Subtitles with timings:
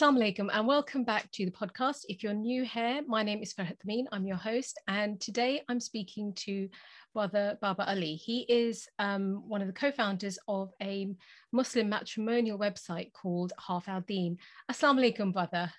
[0.00, 2.06] Assalamu alaikum and welcome back to the podcast.
[2.08, 4.08] If you're new here, my name is Farhat Amin.
[4.10, 6.70] I'm your host, and today I'm speaking to
[7.12, 8.14] Brother Baba Ali.
[8.14, 11.14] He is um, one of the co-founders of a
[11.52, 14.38] Muslim matrimonial website called Half Our Deen.
[14.72, 15.70] Assalamu alaikum, brother.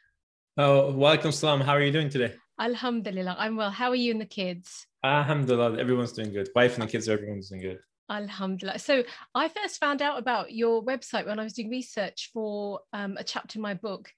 [0.56, 1.60] Oh, welcome salam.
[1.60, 2.36] How are you doing today?
[2.60, 3.72] Alhamdulillah, I'm well.
[3.72, 4.86] How are you and the kids?
[5.04, 6.48] Alhamdulillah, everyone's doing good.
[6.54, 7.80] Wife and the kids, everyone's doing good.
[8.10, 8.80] Alhamdulillah.
[8.80, 13.16] So I first found out about your website when I was doing research for um,
[13.18, 14.12] a chapter in my book,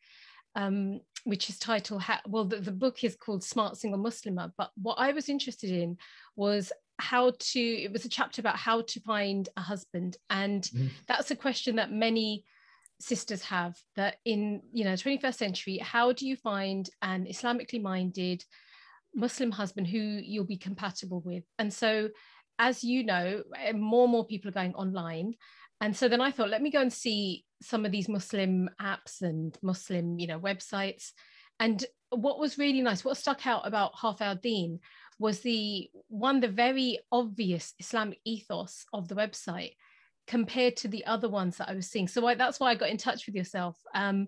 [0.55, 4.53] um, which is titled, well, the, the, book is called Smart Single Muslimah.
[4.57, 5.97] But what I was interested in
[6.35, 10.17] was how to, it was a chapter about how to find a husband.
[10.29, 10.87] And mm-hmm.
[11.07, 12.45] that's a question that many
[12.99, 18.43] sisters have that in, you know, 21st century, how do you find an Islamically minded
[19.15, 21.43] Muslim husband who you'll be compatible with?
[21.59, 22.09] And so
[22.59, 25.35] as you know, eh, more and more people are going online.
[25.81, 29.21] And so then I thought, let me go and see some of these Muslim apps
[29.21, 31.11] and Muslim, you know, websites.
[31.59, 34.79] And what was really nice, what stuck out about Half Our Deen
[35.19, 39.73] was the one, the very obvious Islamic ethos of the website
[40.27, 42.07] compared to the other ones that I was seeing.
[42.07, 43.77] So I, that's why I got in touch with yourself.
[43.93, 44.27] Um,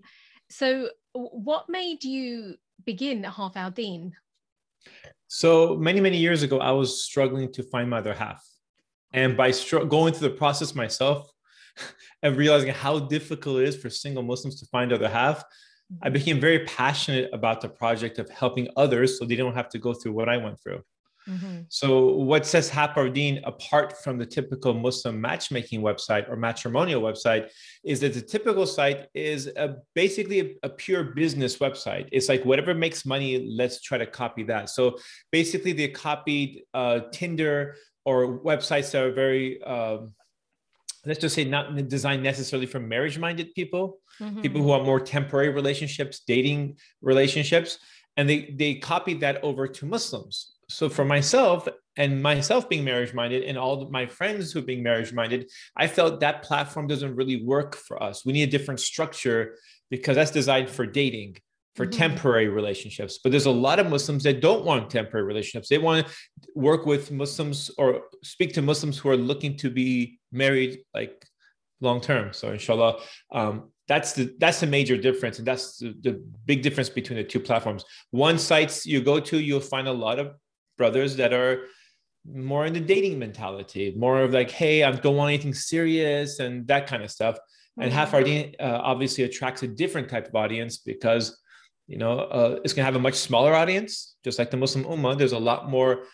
[0.50, 4.12] so what made you begin at Half Our Deen?
[5.28, 8.44] So many, many years ago, I was struggling to find my other half.
[9.12, 9.52] And by
[9.88, 11.30] going through the process myself
[12.22, 15.42] and realizing how difficult it is for single Muslims to find other half,
[16.02, 16.12] I mm-hmm.
[16.14, 19.94] became very passionate about the project of helping others so they don't have to go
[19.94, 20.82] through what I went through.
[21.28, 21.62] Mm-hmm.
[21.68, 27.50] So, what sets Half apart from the typical Muslim matchmaking website or matrimonial website
[27.84, 32.08] is that the typical site is a, basically a, a, pure business website.
[32.12, 34.70] It's like whatever makes money, let's try to copy that.
[34.70, 34.98] So,
[35.32, 40.14] basically, they copied uh, Tinder or websites that are very um,
[41.06, 44.40] let's just say not designed necessarily for marriage minded people mm-hmm.
[44.40, 47.78] people who are more temporary relationships dating relationships
[48.16, 53.14] and they they copied that over to muslims so for myself and myself being marriage
[53.14, 57.14] minded and all my friends who are being marriage minded i felt that platform doesn't
[57.14, 58.24] really work for us.
[58.24, 59.56] We need a different structure
[59.90, 61.36] because that's designed for dating
[61.74, 61.98] for mm-hmm.
[61.98, 63.18] temporary relationships.
[63.22, 65.68] But there's a lot of muslims that don't want temporary relationships.
[65.68, 66.12] They want to
[66.54, 71.24] work with muslims or speak to muslims who are looking to be married like
[71.82, 72.98] long term so inshallah
[73.32, 76.12] um, that's the that's the major difference and that's the, the
[76.46, 77.84] big difference between the two platforms.
[78.10, 80.34] One sites you go to you'll find a lot of
[80.76, 81.64] brothers that are
[82.24, 86.66] more in the dating mentality, more of like, hey, I don't want anything serious and
[86.68, 87.36] that kind of stuff.
[87.36, 87.82] Mm-hmm.
[87.82, 91.40] And half our uh, obviously attracts a different type of audience because,
[91.86, 94.84] you know, uh, it's going to have a much smaller audience, just like the Muslim
[94.84, 95.16] Ummah.
[95.16, 96.04] There's a lot more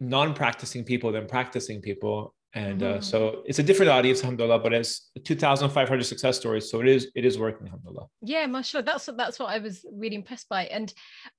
[0.00, 3.02] non-practicing people than practicing people and uh, mm-hmm.
[3.02, 7.24] so it's a different audience alhamdulillah but it's 2500 success stories so it is it
[7.24, 10.94] is working alhamdulillah yeah mashallah that's that's what i was really impressed by and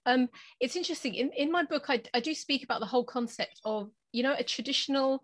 [0.05, 0.27] um
[0.59, 3.89] it's interesting in, in my book I, I do speak about the whole concept of
[4.11, 5.23] you know a traditional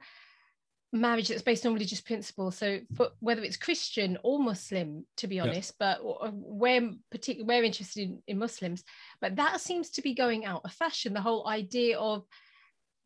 [0.91, 5.39] marriage that's based on religious principles so for, whether it's christian or muslim to be
[5.39, 5.97] honest yeah.
[6.01, 8.83] but we're particularly we're interested in, in muslims
[9.21, 12.23] but that seems to be going out of fashion the whole idea of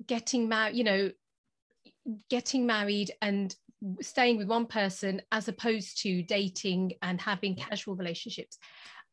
[0.06, 1.12] getting married you know
[2.30, 3.56] getting married and
[4.02, 8.58] staying with one person as opposed to dating and having casual relationships.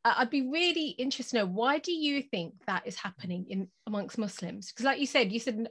[0.04, 3.68] Uh, I'd be really interested to know why do you think that is happening in
[3.86, 4.70] amongst Muslims?
[4.70, 5.68] Because, like you said, you said,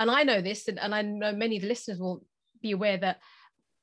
[0.00, 2.24] and I know this, and, and I know many of the listeners will
[2.62, 3.18] be aware that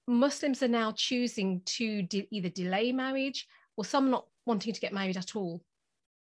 [0.08, 4.94] Muslims are now choosing to de- either delay marriage or some not wanting to get
[4.94, 5.62] married at all.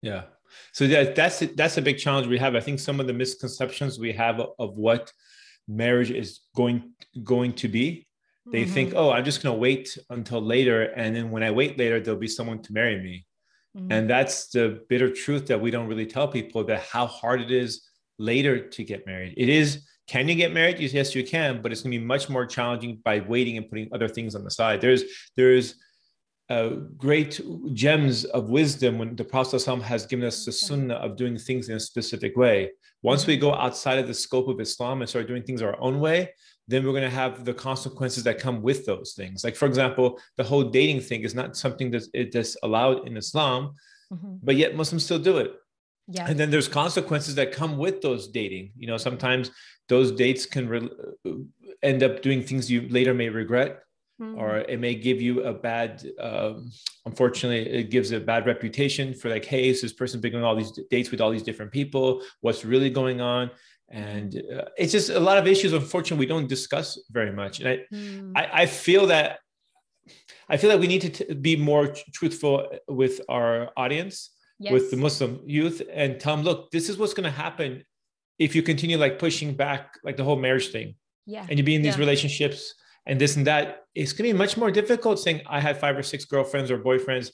[0.02, 0.24] Yeah.
[0.72, 2.54] So that, that's that's a big challenge we have.
[2.54, 5.12] I think some of the misconceptions we have of, of what
[5.68, 6.92] marriage is going
[7.22, 8.06] going to be
[8.50, 8.72] they mm-hmm.
[8.72, 12.00] think oh i'm just going to wait until later and then when i wait later
[12.00, 13.26] there'll be someone to marry me
[13.76, 13.92] mm-hmm.
[13.92, 17.50] and that's the bitter truth that we don't really tell people that how hard it
[17.50, 17.86] is
[18.18, 21.82] later to get married it is can you get married yes you can but it's
[21.82, 24.80] going to be much more challenging by waiting and putting other things on the side
[24.80, 25.04] there's
[25.36, 25.74] there's
[26.50, 27.40] uh, great
[27.74, 31.76] gems of wisdom when the Prophet has given us the sunnah of doing things in
[31.76, 32.70] a specific way.
[33.02, 36.00] Once we go outside of the scope of Islam and start doing things our own
[36.00, 36.30] way,
[36.66, 39.44] then we're going to have the consequences that come with those things.
[39.44, 43.16] Like, for example, the whole dating thing is not something that it is allowed in
[43.16, 43.74] Islam,
[44.12, 44.36] mm-hmm.
[44.42, 45.52] but yet Muslims still do it.
[46.06, 46.26] Yeah.
[46.26, 48.72] And then there's consequences that come with those dating.
[48.76, 49.50] You know, sometimes
[49.88, 50.90] those dates can re-
[51.82, 53.82] end up doing things you later may regret
[54.20, 54.38] mm-hmm.
[54.38, 56.70] or it may give you a bad um,
[57.06, 60.56] unfortunately it gives a bad reputation for like hey is this person been on all
[60.56, 63.50] these dates with all these different people what's really going on
[63.90, 67.68] and uh, it's just a lot of issues unfortunately we don't discuss very much and
[67.68, 68.32] i mm.
[68.36, 69.38] I, I feel that
[70.48, 74.72] I feel that we need to t- be more truthful with our audience, yes.
[74.72, 77.84] with the Muslim youth, and tell them, look, this is what's going to happen
[78.38, 80.94] if you continue like pushing back like the whole marriage thing.
[81.26, 81.46] Yeah.
[81.48, 82.00] And you be in these yeah.
[82.00, 82.74] relationships
[83.08, 83.84] and this and that.
[83.94, 86.78] It's going to be much more difficult saying I had five or six girlfriends or
[86.78, 87.32] boyfriends.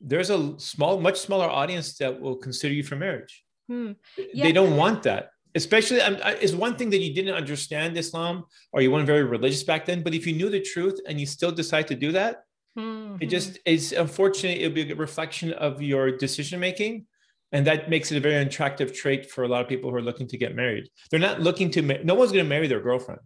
[0.00, 3.44] There's a small, much smaller audience that will consider you for marriage.
[3.68, 3.92] Hmm.
[4.18, 4.44] Yeah.
[4.44, 8.80] They don't want that especially um, is one thing that you didn't understand Islam or
[8.80, 10.02] you weren't very religious back then.
[10.02, 12.44] But if you knew the truth and you still decide to do that,
[12.78, 13.16] mm-hmm.
[13.20, 14.58] it just is unfortunate.
[14.58, 17.06] It'll be a reflection of your decision making.
[17.54, 20.02] And that makes it a very attractive trait for a lot of people who are
[20.02, 20.88] looking to get married.
[21.10, 23.20] They're not looking to, ma- no one's going to marry their girlfriend.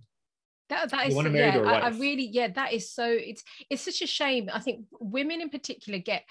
[0.69, 4.07] That, that is yeah, I, I really yeah that is so it's it's such a
[4.07, 6.25] shame I think women in particular get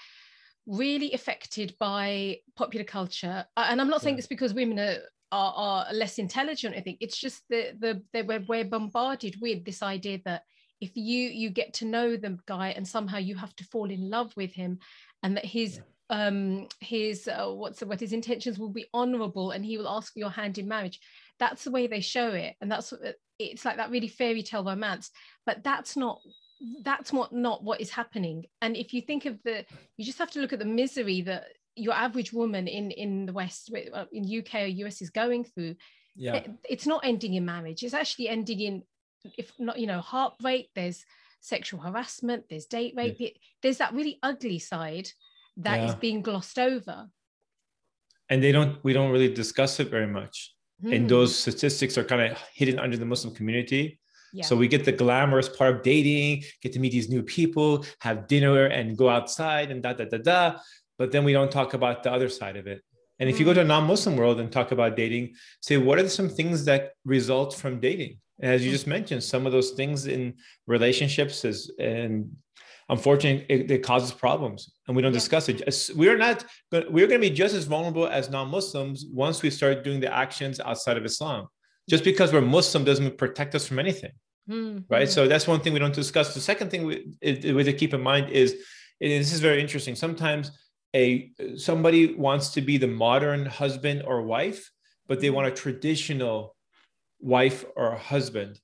[0.66, 4.18] really affected by popular culture and i'm not saying yeah.
[4.18, 4.96] it's because women are
[5.32, 9.64] are, are less intelligent i think it's just the the, the we're, we're bombarded with
[9.64, 10.42] this idea that
[10.80, 14.10] if you you get to know the guy and somehow you have to fall in
[14.10, 14.78] love with him
[15.22, 15.80] and that his
[16.10, 16.26] yeah.
[16.26, 20.18] um his uh, what's what his intentions will be honorable and he will ask for
[20.18, 20.98] your hand in marriage
[21.38, 22.92] that's the way they show it and that's
[23.38, 25.10] it's like that really fairy tale romance
[25.44, 26.20] but that's not
[26.82, 28.46] that's what not what is happening.
[28.62, 29.64] And if you think of the
[29.96, 33.32] you just have to look at the misery that your average woman in in the
[33.32, 35.76] west uh, in uk or us is going through
[36.14, 36.46] yeah.
[36.68, 37.82] it's not ending in marriage.
[37.82, 38.82] It's actually ending in
[39.36, 41.04] if not you know heartbreak there's
[41.40, 43.28] sexual harassment there's date rape yeah.
[43.62, 45.08] there's that really ugly side
[45.58, 45.88] that yeah.
[45.88, 47.08] is being glossed over.
[48.30, 50.92] And they don't we don't really discuss it very much mm.
[50.94, 51.08] and hmm.
[51.08, 53.98] those statistics are kind of hidden under the muslim community
[54.32, 54.44] yeah.
[54.44, 58.26] So we get the glamorous part of dating, get to meet these new people, have
[58.26, 60.58] dinner and go outside and da da da da
[60.98, 62.82] but then we don't talk about the other side of it.
[63.18, 63.68] And if you go to a mm.
[63.68, 68.18] non-Muslim world and talk about dating, say what are some things that result from dating?
[68.40, 68.74] As you mm.
[68.74, 70.34] just mentioned, some of those things in
[70.66, 72.30] relationships is and
[72.88, 75.18] unfortunately it, it causes problems, and we don't yeah.
[75.18, 75.90] discuss it.
[75.96, 76.44] We're not.
[76.72, 80.60] We're going to be just as vulnerable as non-Muslims once we start doing the actions
[80.60, 81.48] outside of Islam.
[81.88, 84.10] Just because we're Muslim doesn't protect us from anything,
[84.50, 84.78] mm-hmm.
[84.88, 85.08] right?
[85.08, 86.34] So that's one thing we don't discuss.
[86.34, 88.56] The second thing we, we to keep in mind is,
[89.00, 89.94] this is very interesting.
[89.94, 90.50] Sometimes
[90.94, 94.70] a somebody wants to be the modern husband or wife,
[95.06, 96.56] but they want a traditional
[97.20, 98.60] wife or husband,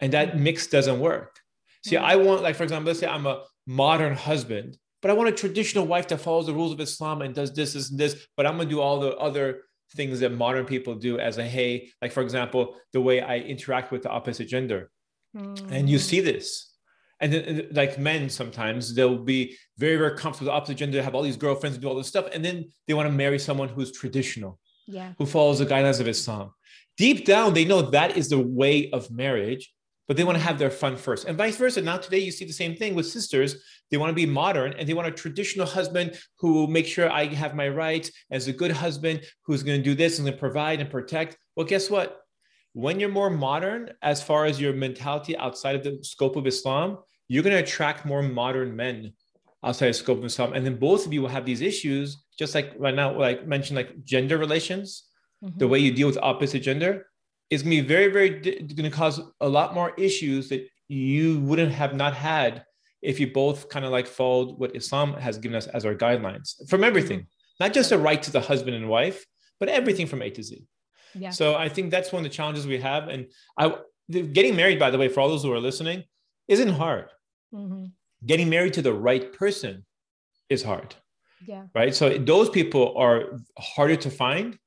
[0.00, 1.38] and that mix doesn't work.
[1.86, 5.28] See, I want, like, for example, let's say I'm a modern husband, but I want
[5.28, 8.26] a traditional wife that follows the rules of Islam and does this, this, and this,
[8.36, 9.62] but I'm gonna do all the other
[9.94, 13.92] things that modern people do as a hey, like for example, the way I interact
[13.92, 14.90] with the opposite gender.
[15.36, 15.70] Mm.
[15.70, 16.74] And you see this
[17.20, 21.14] and then like men sometimes they'll be very very comfortable with the opposite gender have
[21.14, 23.68] all these girlfriends and do all this stuff and then they want to marry someone
[23.68, 26.52] who's traditional yeah who follows the guidelines of islam
[26.96, 29.72] deep down they know that is the way of marriage
[30.06, 31.26] but they want to have their fun first.
[31.26, 33.56] And vice versa now today you see the same thing with sisters.
[33.90, 37.10] They want to be modern and they want a traditional husband who will make sure
[37.10, 40.34] i have my rights as a good husband who's going to do this and going
[40.34, 41.36] to provide and protect.
[41.56, 42.20] Well guess what?
[42.72, 46.98] When you're more modern, as far as your mentality outside of the scope of Islam,
[47.28, 49.12] you're going to attract more modern men
[49.62, 50.52] outside of the scope of Islam.
[50.54, 53.76] And then both of you will have these issues, just like right now, like mentioned,
[53.76, 55.04] like gender relations,
[55.42, 55.56] mm-hmm.
[55.56, 57.06] the way you deal with opposite gender
[57.50, 61.40] is going to be very, very going to cause a lot more issues that you
[61.40, 62.64] wouldn't have not had
[63.02, 66.68] if you both kind of like followed what Islam has given us as our guidelines
[66.68, 67.60] from everything, mm-hmm.
[67.64, 69.24] not just the right to the husband and wife,
[69.60, 70.64] but everything from A to Z.
[71.14, 71.30] Yeah.
[71.30, 73.08] So I think that's one of the challenges we have.
[73.08, 73.26] And
[73.58, 73.76] I
[74.10, 76.04] getting married, by the way, for all those who are listening,
[76.48, 77.10] isn't hard.
[77.54, 77.86] Mm-hmm.
[78.26, 79.84] Getting married to the right person
[80.48, 80.94] is hard.
[81.46, 81.64] Yeah.
[81.74, 81.94] Right.
[81.94, 84.58] So those people are harder to find.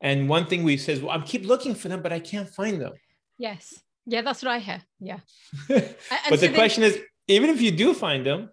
[0.00, 2.80] And one thing we says, well, I keep looking for them, but I can't find
[2.80, 2.92] them.
[3.38, 3.80] Yes.
[4.06, 4.82] Yeah, that's what I hear.
[5.00, 5.20] Yeah.
[5.68, 5.96] but
[6.28, 6.98] so the question is,
[7.28, 8.50] even if you do find them,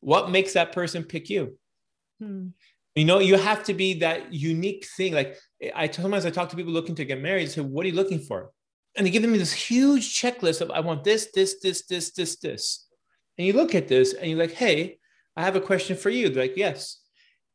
[0.00, 1.58] what makes that person pick you?
[2.18, 2.48] Hmm.
[2.94, 5.14] You know, you have to be that unique thing.
[5.14, 5.38] Like
[5.74, 7.42] I sometimes I talk to people looking to get married.
[7.42, 8.50] I say, "What are you looking for?"
[8.96, 12.36] And they give me this huge checklist of, "I want this, this, this, this, this,
[12.36, 12.88] this."
[13.38, 14.98] And you look at this and you're like, "Hey,
[15.36, 16.98] I have a question for you." They're like, "Yes."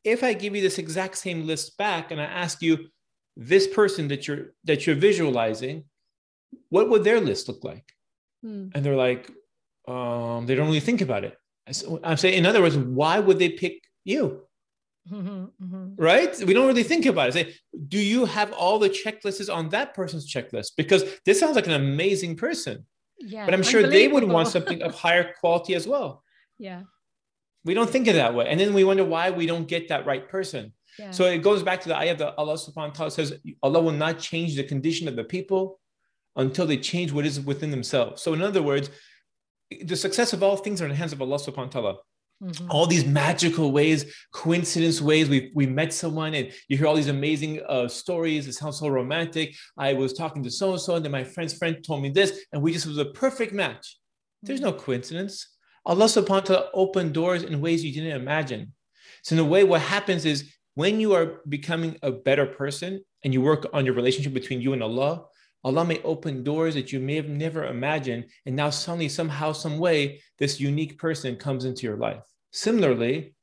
[0.03, 2.89] If I give you this exact same list back and I ask you,
[3.35, 5.85] this person that you're that you're visualizing,
[6.69, 7.85] what would their list look like?
[8.41, 8.67] Hmm.
[8.73, 9.29] And they're like,
[9.87, 11.37] um, they don't really think about it.
[12.03, 14.45] I'm saying, in other words, why would they pick you?
[15.11, 15.95] Mm-hmm, mm-hmm.
[15.95, 16.37] Right?
[16.45, 17.33] We don't really think about it.
[17.33, 17.55] Say,
[17.87, 20.71] do you have all the checklists on that person's checklist?
[20.77, 22.85] Because this sounds like an amazing person.
[23.19, 23.45] Yeah.
[23.45, 26.23] But I'm sure they would want something of higher quality as well.
[26.57, 26.83] Yeah.
[27.65, 28.47] We don't think of that way.
[28.47, 30.71] And then we wonder why we don't get that right person.
[30.99, 31.11] Yeah.
[31.11, 33.91] So it goes back to the ayah that Allah subhanahu wa ta'ala says, Allah will
[33.91, 35.79] not change the condition of the people
[36.35, 38.21] until they change what is within themselves.
[38.21, 38.89] So in other words,
[39.83, 41.95] the success of all things are in the hands of Allah subhanahu wa ta'ala.
[42.43, 42.69] Mm-hmm.
[42.69, 45.29] All these magical ways, coincidence ways.
[45.29, 48.45] We we met someone, and you hear all these amazing uh, stories.
[48.45, 49.55] It sounds so romantic.
[49.77, 52.45] I was talking to so and so, and then my friend's friend told me this,
[52.51, 53.97] and we just was a perfect match.
[54.43, 55.47] There's no coincidence.
[55.85, 58.73] Allah subhanahu wa ta'ala opened doors in ways you didn't imagine.
[59.23, 63.34] So in a way, what happens is when you are becoming a better person and
[63.34, 65.25] you work on your relationship between you and Allah,
[65.63, 68.25] Allah may open doors that you may have never imagined.
[68.46, 72.22] And now suddenly, somehow, some way, this unique person comes into your life.
[72.51, 73.34] Similarly,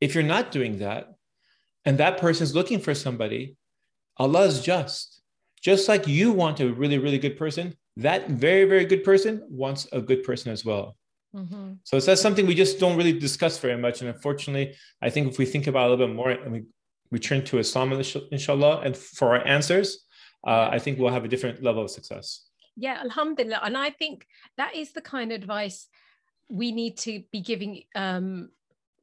[0.00, 1.14] if you're not doing that,
[1.84, 3.56] and that person is looking for somebody,
[4.16, 5.22] Allah is just.
[5.62, 9.86] Just like you want a really, really good person, that very, very good person wants
[9.92, 10.96] a good person as well.
[11.34, 11.72] Mm-hmm.
[11.84, 14.00] So that's something we just don't really discuss very much.
[14.00, 16.62] And unfortunately, I think if we think about it a little bit more and we
[17.10, 17.92] return to Islam,
[18.30, 20.04] inshallah, and for our answers,
[20.46, 22.46] uh, I think we'll have a different level of success.
[22.76, 23.60] Yeah, alhamdulillah.
[23.64, 25.88] And I think that is the kind of advice
[26.48, 27.82] we need to be giving.
[27.94, 28.50] Um,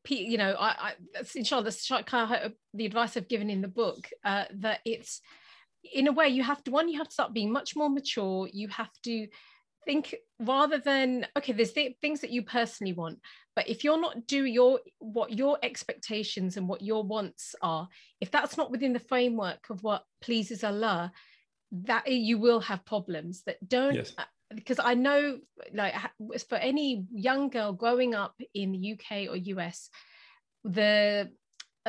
[0.07, 0.93] you know, I, I
[1.35, 4.09] inshallah, that's the advice I've given in the book.
[4.23, 5.21] Uh, that it's
[5.93, 8.47] in a way you have to one, you have to start being much more mature.
[8.51, 9.27] You have to
[9.85, 13.19] think rather than okay there's th- things that you personally want
[13.55, 17.87] but if you're not do your what your expectations and what your wants are
[18.19, 21.11] if that's not within the framework of what pleases allah
[21.71, 24.13] that you will have problems that don't yes.
[24.17, 24.23] Uh,
[24.53, 25.39] because i know
[25.73, 25.93] like
[26.47, 29.89] for any young girl growing up in the uk or us
[30.63, 31.29] the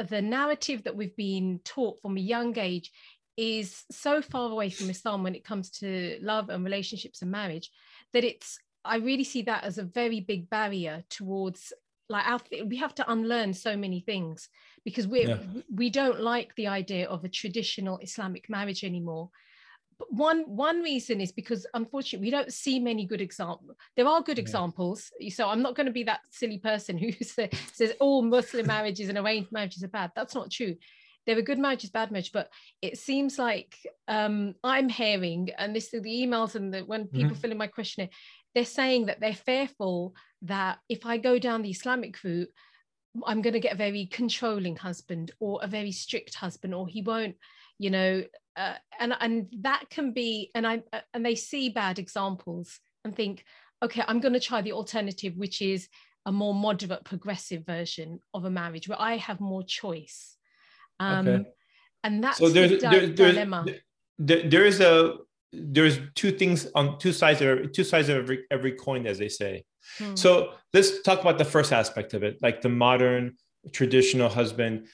[0.09, 2.91] the narrative that we've been taught from a young age
[3.37, 7.71] is so far away from islam when it comes to love and relationships and marriage
[8.13, 11.73] that it's I really see that as a very big barrier towards
[12.09, 14.49] like our we have to unlearn so many things
[14.85, 15.39] because we yeah.
[15.75, 19.31] we don't like the idea of a traditional Islamic marriage anymore.
[19.99, 23.77] But one one reason is because unfortunately we don't see many good examples.
[23.97, 24.43] There are good yeah.
[24.43, 29.09] examples, so I'm not going to be that silly person who says all Muslim marriages
[29.09, 30.13] and arranged marriages are bad.
[30.15, 30.77] That's not true
[31.27, 33.77] there are good marriages, bad marriages, but it seems like
[34.09, 37.41] um, I'm hearing, and this is the emails and the, when people mm-hmm.
[37.41, 38.11] fill in my questionnaire,
[38.55, 42.49] they're saying that they're fearful that if I go down the Islamic route,
[43.27, 47.03] I'm going to get a very controlling husband or a very strict husband, or he
[47.03, 47.37] won't,
[47.79, 48.23] you know,
[48.57, 53.17] uh, and and that can be, and I uh, and they see bad examples and
[53.17, 53.45] think,
[53.83, 55.89] okay, I'm going to try the alternative, which is
[56.27, 60.36] a more moderate, progressive version of a marriage where I have more choice
[61.01, 61.45] um, okay.
[62.05, 63.67] And that's so there's, the there, dilemma.
[64.19, 65.17] There, there is a
[65.53, 69.29] there's two things on two sides of two sides of every every coin, as they
[69.29, 69.65] say.
[69.99, 70.15] Hmm.
[70.15, 73.37] So let's talk about the first aspect of it, like the modern
[73.73, 74.87] traditional husband.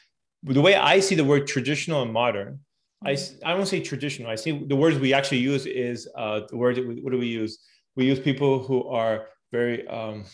[0.43, 2.61] The way I see the word traditional and modern,
[3.05, 3.37] I hmm.
[3.45, 4.31] I don't say traditional.
[4.31, 6.79] I see the words we actually use is uh, the word.
[7.03, 7.59] What do we use?
[7.97, 10.25] We use people who are very um,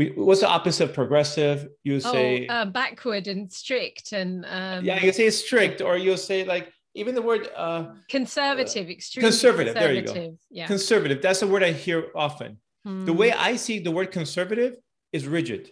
[0.00, 1.68] we, what's the opposite of progressive?
[1.84, 6.16] You oh, say uh, backward and strict, and um, yeah, you say strict, or you'll
[6.16, 9.74] say like even the word uh, conservative, uh, extreme conservative.
[9.74, 10.38] There you go.
[10.50, 10.66] Yeah.
[10.66, 11.20] Conservative.
[11.20, 12.56] That's a word I hear often.
[12.82, 13.04] Hmm.
[13.04, 14.76] The way I see the word conservative
[15.12, 15.70] is rigid.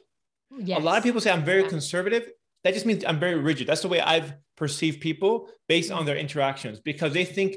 [0.59, 0.79] Yes.
[0.79, 1.69] A lot of people say I'm very yeah.
[1.69, 2.31] conservative.
[2.65, 3.67] That just means I'm very rigid.
[3.67, 7.57] That's the way I've perceived people based on their interactions because they think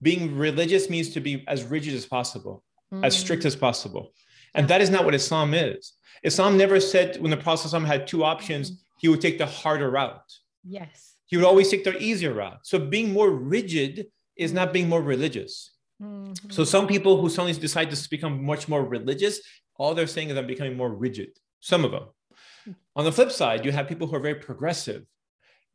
[0.00, 2.62] being religious means to be as rigid as possible,
[3.02, 3.48] as strict hmm.
[3.48, 4.12] as possible.
[4.56, 5.92] And that is not what Islam is.
[6.22, 8.80] Islam never said when the Prophet had two options, mm-hmm.
[8.98, 10.32] he would take the harder route.
[10.64, 11.14] Yes.
[11.26, 12.60] He would always take the easier route.
[12.62, 15.72] So being more rigid is not being more religious.
[16.02, 16.50] Mm-hmm.
[16.50, 19.40] So some people who suddenly decide to become much more religious,
[19.76, 21.30] all they're saying is I'm becoming more rigid.
[21.60, 22.06] Some of them.
[22.96, 25.04] On the flip side, you have people who are very progressive.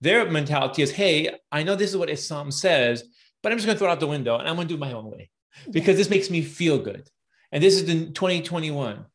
[0.01, 3.03] Their mentality is, hey, I know this is what Islam says,
[3.41, 4.77] but I'm just going to throw it out the window and I'm going to do
[4.77, 5.29] it my own way
[5.71, 7.09] because this makes me feel good.
[7.51, 9.05] And this is in 2021.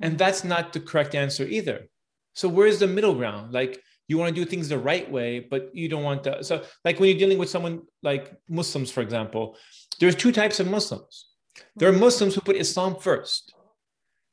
[0.00, 0.16] And mm-hmm.
[0.16, 1.88] that's not the correct answer either.
[2.34, 3.52] So where's the middle ground?
[3.52, 6.44] Like you want to do things the right way, but you don't want to.
[6.44, 9.56] So like when you're dealing with someone like Muslims, for example,
[9.98, 11.28] there's two types of Muslims.
[11.76, 12.02] There are mm-hmm.
[12.02, 13.54] Muslims who put Islam first.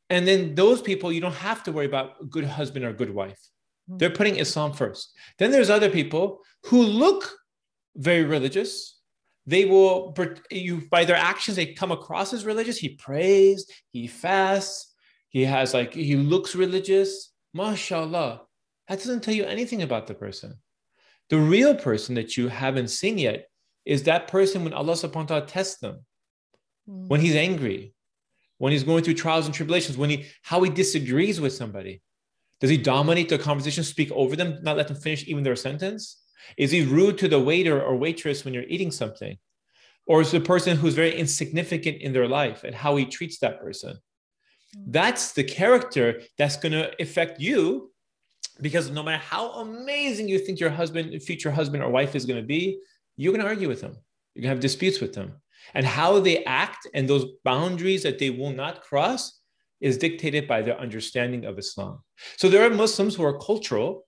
[0.09, 2.93] And then those people, you don't have to worry about a good husband or a
[2.93, 3.39] good wife.
[3.89, 3.97] Mm-hmm.
[3.97, 5.15] They're putting Islam first.
[5.39, 7.31] Then there's other people who look
[7.95, 8.92] very religious.
[9.45, 10.15] They will,
[10.49, 12.77] you by their actions, they come across as religious.
[12.77, 14.93] He prays, he fasts,
[15.29, 17.31] he has like he looks religious.
[17.53, 18.41] Mashallah
[18.87, 20.55] that doesn't tell you anything about the person.
[21.29, 23.47] The real person that you haven't seen yet
[23.85, 26.05] is that person when allah subhanahu wa ta'ala tests them.
[26.89, 27.07] Mm.
[27.07, 27.93] when he's angry
[28.57, 32.01] when he's going through trials and tribulations when he how he disagrees with somebody.
[32.59, 36.21] Does he dominate the conversation speak over them not let them finish even their sentence
[36.57, 39.37] is he rude to the waiter or waitress when you're eating something
[40.05, 43.59] or is the person who's very insignificant in their life and how he treats that
[43.59, 43.97] person
[44.75, 44.83] mm.
[44.87, 47.91] That's the character that's going to affect you
[48.61, 52.41] because no matter how amazing you think your husband, future husband or wife is going
[52.41, 52.79] to be,
[53.17, 53.95] you're going to argue with them.
[54.33, 55.33] You're going to have disputes with them.
[55.73, 59.39] And how they act and those boundaries that they will not cross
[59.79, 61.99] is dictated by their understanding of Islam.
[62.37, 64.05] So there are Muslims who are cultural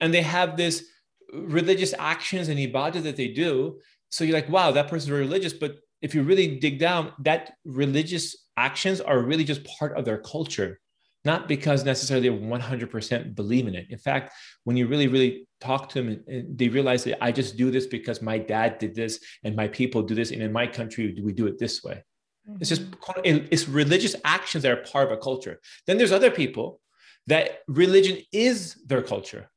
[0.00, 0.84] and they have this
[1.32, 3.80] religious actions and ibadah that they do.
[4.10, 5.52] So you're like, wow, that person's very religious.
[5.52, 10.18] But if you really dig down, that religious actions are really just part of their
[10.18, 10.78] culture
[11.24, 13.86] not because necessarily they 100% believe in it.
[13.90, 14.32] In fact,
[14.64, 17.70] when you really, really talk to them, and, and they realize that I just do
[17.70, 20.32] this because my dad did this and my people do this.
[20.32, 22.02] And in my country, we do it this way.
[22.48, 22.58] Mm-hmm.
[22.60, 23.46] It's just, mm-hmm.
[23.50, 25.60] it's religious actions that are part of a culture.
[25.86, 26.80] Then there's other people
[27.28, 29.48] that religion is their culture.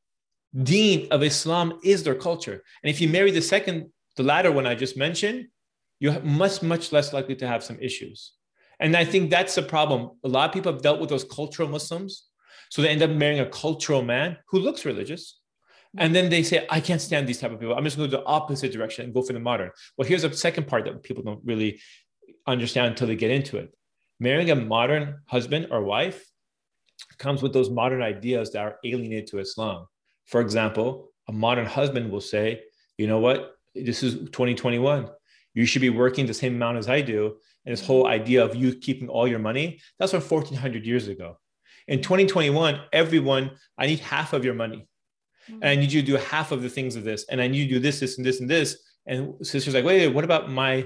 [0.63, 2.63] Deen of Islam is their culture.
[2.83, 5.47] And if you marry the second, the latter one I just mentioned,
[5.99, 8.33] you're much, much less likely to have some issues.
[8.79, 10.11] And I think that's the problem.
[10.23, 12.27] A lot of people have dealt with those cultural Muslims.
[12.69, 15.39] So they end up marrying a cultural man who looks religious.
[15.97, 17.75] And then they say, I can't stand these type of people.
[17.75, 19.71] I'm just going to go the opposite direction and go for the modern.
[19.97, 21.79] Well, here's a second part that people don't really
[22.47, 23.73] understand until they get into it.
[24.19, 26.25] Marrying a modern husband or wife
[27.17, 29.87] comes with those modern ideas that are alienated to Islam.
[30.25, 32.61] For example, a modern husband will say,
[32.97, 33.55] you know what?
[33.73, 35.09] This is 2021.
[35.53, 38.55] You should be working the same amount as I do and this whole idea of
[38.55, 41.37] you keeping all your money, that's from 1400 years ago.
[41.87, 44.87] In 2021, everyone, I need half of your money.
[45.49, 45.59] Mm-hmm.
[45.61, 47.25] And I need you to do half of the things of this.
[47.29, 48.77] And I need you to do this, this, and this, and this.
[49.07, 50.85] And sister's like, wait, wait what about my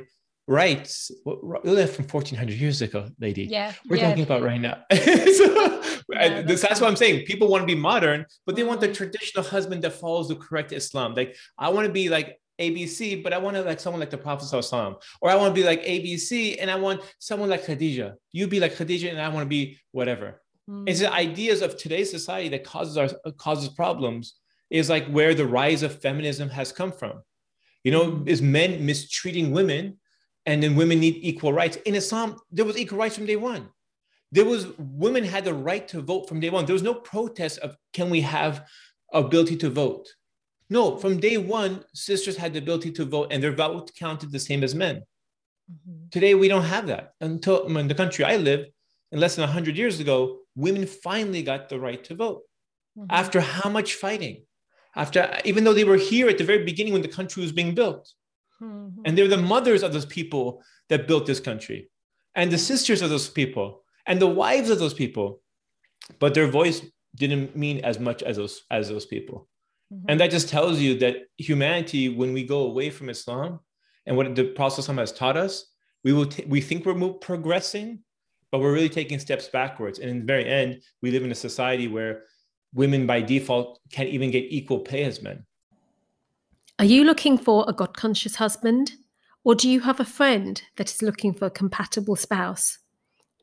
[0.50, 1.12] rights?
[1.24, 3.44] What, live from 1400 years ago, lady.
[3.46, 3.74] Yeah.
[3.88, 4.10] We're yeah.
[4.10, 4.84] talking about right now.
[4.91, 7.25] so, yeah, that's, that's what I'm saying.
[7.25, 8.96] People want to be modern, but they want the mm-hmm.
[8.96, 11.13] traditional husband that follows the correct Islam.
[11.13, 14.18] Like, I want to be like ABC, but I want to like someone like the
[14.18, 18.16] Prophet Sallallahu or I want to be like ABC and I want someone like Khadija.
[18.31, 20.42] You be like Khadija and I want to be whatever.
[20.70, 20.90] Mm.
[20.90, 24.35] It's the ideas of today's society that causes our causes problems
[24.70, 27.22] is like where the rise of feminism has come from.
[27.83, 28.27] You know, mm.
[28.27, 30.00] is men mistreating women
[30.45, 31.77] and then women need equal rights.
[31.85, 33.69] In Islam, there was equal rights from day one.
[34.31, 36.65] There was women had the right to vote from day one.
[36.65, 38.67] There was no protest of can we have
[39.11, 40.07] ability to vote
[40.69, 44.39] no, from day one, sisters had the ability to vote and their vote counted the
[44.39, 44.97] same as men.
[45.71, 46.09] Mm-hmm.
[46.11, 47.13] Today, we don't have that.
[47.21, 48.67] Until in the country I live,
[49.11, 52.43] in less than 100 years ago, women finally got the right to vote.
[52.97, 53.07] Mm-hmm.
[53.09, 54.43] After how much fighting?
[54.95, 57.73] After, even though they were here at the very beginning when the country was being
[57.73, 58.11] built.
[58.61, 59.01] Mm-hmm.
[59.05, 61.89] And they're the mothers of those people that built this country,
[62.35, 65.41] and the sisters of those people, and the wives of those people.
[66.19, 66.81] But their voice
[67.15, 69.48] didn't mean as much as those, as those people.
[69.93, 70.05] Mm-hmm.
[70.09, 73.59] And that just tells you that humanity, when we go away from Islam
[74.05, 75.65] and what the Prophet has taught us,
[76.03, 78.00] we will t- we think we're progressing,
[78.51, 80.00] but we're really taking steps backwards.
[80.00, 82.24] And in the very end, we live in a society where
[82.74, 85.45] women by default can't even get equal pay as men.
[86.79, 88.94] Are you looking for a God conscious husband?
[89.44, 92.77] Or do you have a friend that is looking for a compatible spouse?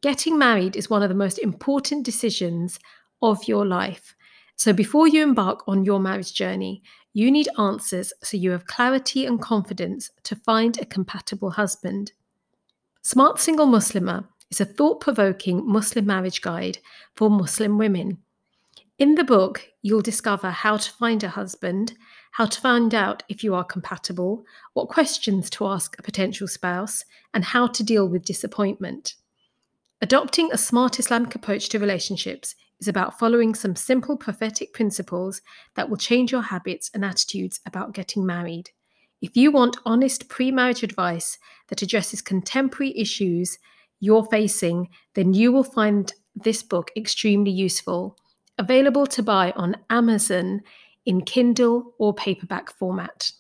[0.00, 2.78] Getting married is one of the most important decisions
[3.20, 4.14] of your life.
[4.56, 9.26] So before you embark on your marriage journey, you need answers so you have clarity
[9.26, 12.12] and confidence to find a compatible husband.
[13.02, 16.78] Smart Single Muslimah is a thought provoking Muslim marriage guide
[17.14, 18.16] for Muslim women.
[18.98, 21.92] In the book, you'll discover how to find a husband,
[22.36, 24.44] how to find out if you are compatible,
[24.74, 29.14] what questions to ask a potential spouse, and how to deal with disappointment.
[30.02, 35.40] Adopting a smart Islamic approach to relationships is about following some simple prophetic principles
[35.76, 38.68] that will change your habits and attitudes about getting married.
[39.22, 43.58] If you want honest pre marriage advice that addresses contemporary issues
[43.98, 48.18] you're facing, then you will find this book extremely useful.
[48.58, 50.60] Available to buy on Amazon
[51.06, 53.32] in Kindle or paperback format.